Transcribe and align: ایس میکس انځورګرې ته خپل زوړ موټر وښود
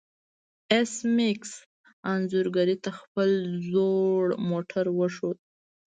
ایس 0.71 0.93
میکس 1.15 1.51
انځورګرې 2.11 2.75
ته 2.83 2.91
خپل 2.99 3.29
زوړ 3.69 4.23
موټر 4.49 4.85
وښود 4.97 5.37